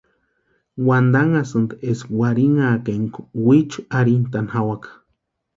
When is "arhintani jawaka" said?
3.97-4.89